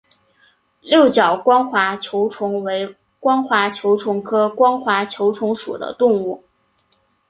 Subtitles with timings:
[0.81, 6.43] 六角光滑球虫为光滑球虫科光滑球虫属的动物。